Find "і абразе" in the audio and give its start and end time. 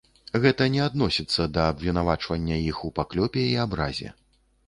3.53-4.09